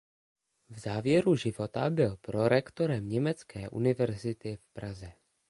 [0.69, 5.11] V závěru života byl prorektorem Německé univerzity v Praze.